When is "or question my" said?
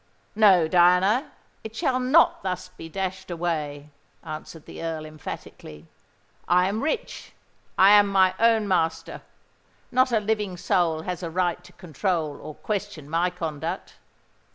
12.41-13.29